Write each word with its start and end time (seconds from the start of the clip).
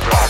back. 0.00 0.21